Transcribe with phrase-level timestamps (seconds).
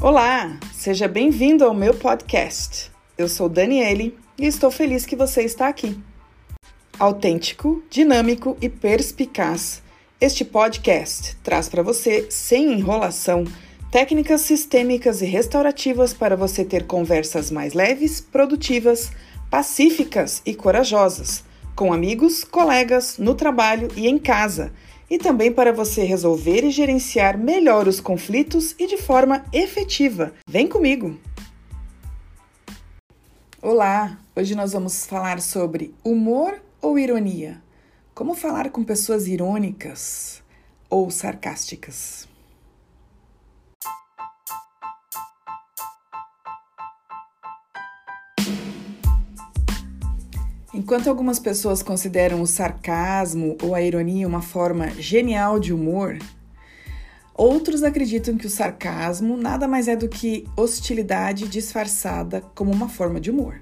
[0.00, 2.88] Olá, seja bem-vindo ao meu podcast.
[3.18, 5.98] Eu sou Daniele e estou feliz que você está aqui.
[6.96, 9.82] Autêntico, dinâmico e perspicaz,
[10.20, 13.42] este podcast traz para você, sem enrolação,
[13.90, 19.10] técnicas sistêmicas e restaurativas para você ter conversas mais leves, produtivas,
[19.50, 21.42] pacíficas e corajosas,
[21.78, 24.72] com amigos, colegas, no trabalho e em casa
[25.08, 30.32] e também para você resolver e gerenciar melhor os conflitos e de forma efetiva.
[30.44, 31.16] Vem comigo!
[33.62, 34.18] Olá!
[34.34, 37.62] Hoje nós vamos falar sobre humor ou ironia.
[38.12, 40.42] Como falar com pessoas irônicas
[40.90, 42.26] ou sarcásticas.
[50.78, 56.16] Enquanto algumas pessoas consideram o sarcasmo ou a ironia uma forma genial de humor,
[57.34, 63.20] outros acreditam que o sarcasmo nada mais é do que hostilidade disfarçada como uma forma
[63.20, 63.60] de humor.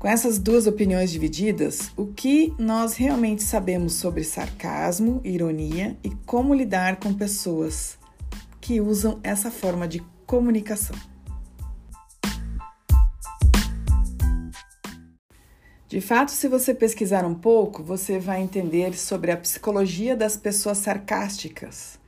[0.00, 6.52] Com essas duas opiniões divididas, o que nós realmente sabemos sobre sarcasmo, ironia e como
[6.52, 7.96] lidar com pessoas
[8.60, 11.13] que usam essa forma de comunicação?
[15.94, 20.78] De fato, se você pesquisar um pouco, você vai entender sobre a psicologia das pessoas
[20.78, 22.00] sarcásticas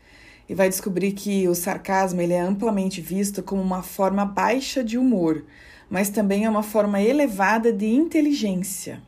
[0.48, 4.98] e vai descobrir que o sarcasmo ele é amplamente visto como uma forma baixa de
[4.98, 5.44] humor,
[5.88, 9.00] mas também é uma forma elevada de inteligência.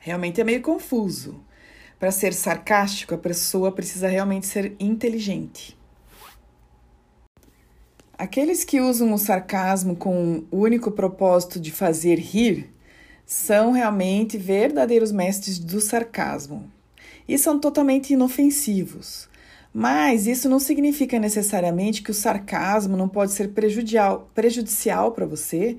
[0.00, 1.40] Realmente é meio confuso.
[1.96, 5.78] Para ser sarcástico, a pessoa precisa realmente ser inteligente.
[8.18, 12.76] Aqueles que usam o sarcasmo com o único propósito de fazer rir
[13.28, 16.72] são realmente verdadeiros mestres do sarcasmo
[17.28, 19.28] e são totalmente inofensivos.
[19.70, 25.76] Mas isso não significa necessariamente que o sarcasmo não pode ser prejudicial, para você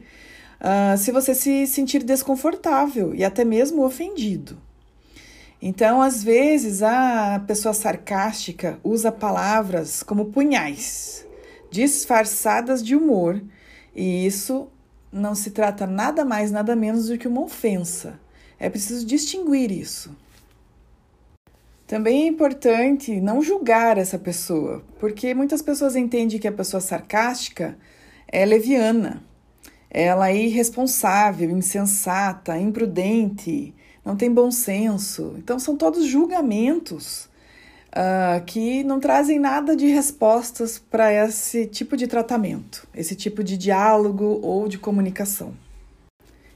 [0.61, 4.55] uh, se você se sentir desconfortável e até mesmo ofendido.
[5.59, 11.25] Então, às vezes, a pessoa sarcástica usa palavras como punhais,
[11.71, 13.41] disfarçadas de humor,
[13.95, 14.69] e isso
[15.11, 18.19] não se trata nada mais, nada menos do que uma ofensa.
[18.59, 20.15] É preciso distinguir isso.
[21.87, 27.77] Também é importante não julgar essa pessoa, porque muitas pessoas entendem que a pessoa sarcástica
[28.27, 29.23] é leviana,
[29.89, 33.73] ela é irresponsável, insensata, imprudente,
[34.05, 35.35] não tem bom senso.
[35.37, 37.28] Então, são todos julgamentos
[37.89, 43.57] uh, que não trazem nada de respostas para esse tipo de tratamento, esse tipo de
[43.57, 45.53] diálogo ou de comunicação.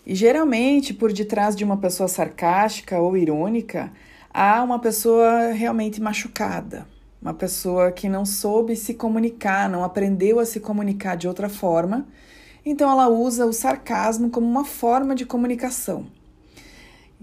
[0.06, 3.92] E geralmente, por detrás de uma pessoa sarcástica ou irônica,
[4.34, 6.86] há uma pessoa realmente machucada,
[7.22, 12.06] uma pessoa que não soube se comunicar, não aprendeu a se comunicar de outra forma,
[12.66, 16.06] então ela usa o sarcasmo como uma forma de comunicação.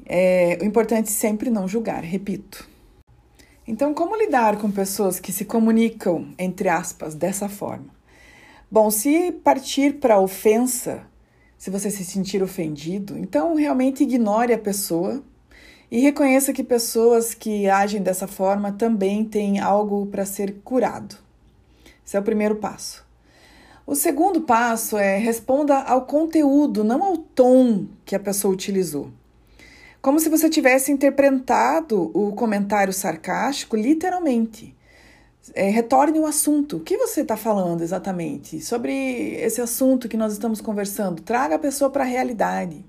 [0.06, 2.69] É, o importante é sempre não julgar, repito.
[3.70, 7.94] Então, como lidar com pessoas que se comunicam, entre aspas, dessa forma?
[8.68, 11.06] Bom, se partir para ofensa,
[11.56, 15.22] se você se sentir ofendido, então realmente ignore a pessoa
[15.88, 21.14] e reconheça que pessoas que agem dessa forma também têm algo para ser curado.
[22.04, 23.06] Esse é o primeiro passo.
[23.86, 29.12] O segundo passo é responda ao conteúdo, não ao tom que a pessoa utilizou
[30.00, 34.76] como se você tivesse interpretado o comentário sarcástico literalmente.
[35.54, 36.76] É, retorne o assunto.
[36.76, 41.22] O que você está falando exatamente sobre esse assunto que nós estamos conversando?
[41.22, 42.84] Traga a pessoa para a realidade.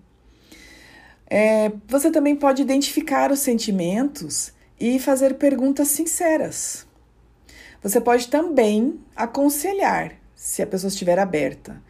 [1.28, 6.86] É, você também pode identificar os sentimentos e fazer perguntas sinceras.
[7.82, 11.82] Você pode também aconselhar, se a pessoa estiver aberta,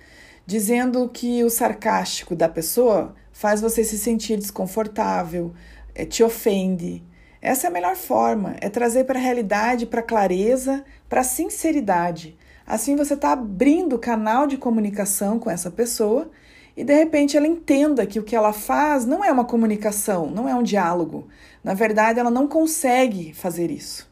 [0.46, 5.54] dizendo que o sarcástico da pessoa faz você se sentir desconfortável,
[5.96, 7.04] eh, te ofende.
[7.42, 11.24] Essa é a melhor forma, é trazer para a realidade, para a clareza, para a
[11.24, 12.38] sinceridade.
[12.66, 16.30] Assim você está abrindo canal de comunicação com essa pessoa
[16.78, 20.48] e de repente ela entenda que o que ela faz não é uma comunicação, não
[20.48, 21.28] é um diálogo.
[21.64, 24.10] Na verdade, ela não consegue fazer isso.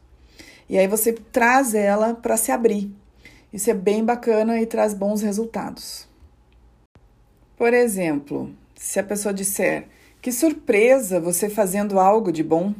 [0.68, 2.94] E aí você traz ela para se abrir.
[3.52, 6.08] Isso é bem bacana e traz bons resultados.
[7.56, 9.88] Por exemplo, se a pessoa disser
[10.22, 12.74] que surpresa você fazendo algo de bom,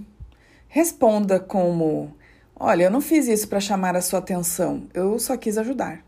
[0.67, 2.17] responda como:
[2.56, 6.02] Olha, eu não fiz isso para chamar a sua atenção, eu só quis ajudar.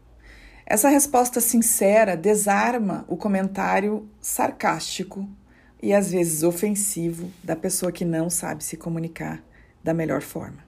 [0.64, 5.28] Essa resposta sincera desarma o comentário sarcástico
[5.82, 9.44] e às vezes ofensivo da pessoa que não sabe se comunicar
[9.84, 10.64] da melhor forma.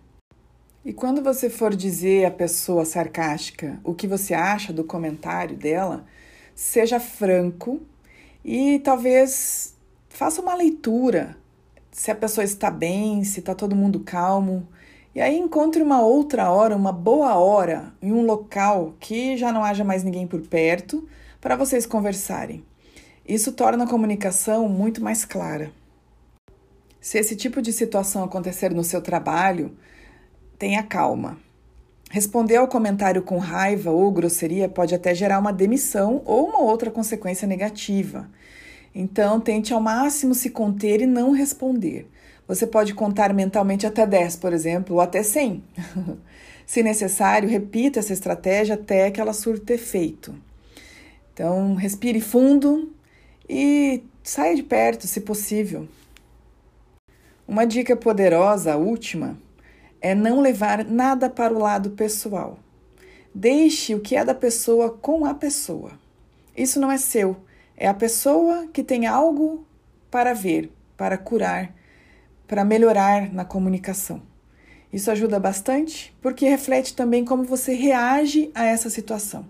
[0.85, 6.05] E quando você for dizer à pessoa sarcástica o que você acha do comentário dela,
[6.55, 7.81] seja franco
[8.45, 9.75] e talvez
[10.09, 11.37] faça uma leitura
[11.91, 14.69] se a pessoa está bem, se está todo mundo calmo.
[15.15, 19.65] E aí encontre uma outra hora, uma boa hora, em um local que já não
[19.65, 21.09] haja mais ninguém por perto,
[21.41, 22.65] para vocês conversarem.
[23.27, 25.73] Isso torna a comunicação muito mais clara.
[27.01, 29.77] Se esse tipo de situação acontecer no seu trabalho,
[30.59, 31.39] tenha calma.
[32.15, 36.89] Responder ao comentário com raiva ou grosseria pode até gerar uma demissão ou uma outra
[36.89, 38.31] consequência negativa.
[38.95, 42.09] Então, tente ao máximo se conter e não responder.
[42.47, 45.61] Você pode contar mentalmente até 10, por exemplo, ou até 100.
[46.65, 50.33] se necessário, repita essa estratégia até que ela surta efeito.
[51.33, 52.95] Então, respire fundo
[53.49, 55.89] e saia de perto, se possível.
[57.49, 59.37] Uma dica poderosa, a última,
[60.05, 62.59] é não levar nada para o lado pessoal.
[63.35, 65.93] Deixe o que é da pessoa com a pessoa.
[66.55, 67.39] Isso não é seu,
[67.75, 69.67] é a pessoa que tem algo
[70.11, 71.75] para ver, para curar,
[72.47, 74.21] para melhorar na comunicação.
[74.93, 79.47] Isso ajuda bastante porque reflete também como você reage a essa situação.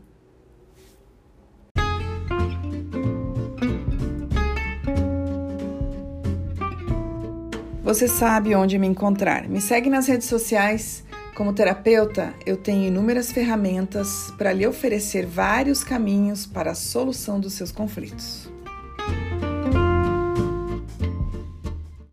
[7.84, 9.46] Você sabe onde me encontrar.
[9.46, 11.04] Me segue nas redes sociais.
[11.34, 17.52] Como terapeuta, eu tenho inúmeras ferramentas para lhe oferecer vários caminhos para a solução dos
[17.52, 18.53] seus conflitos.